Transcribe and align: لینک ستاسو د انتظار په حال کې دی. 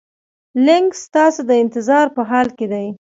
لینک 0.65 0.89
ستاسو 1.05 1.41
د 1.49 1.51
انتظار 1.63 2.05
په 2.15 2.21
حال 2.29 2.47
کې 2.57 2.67
دی. 2.71 2.87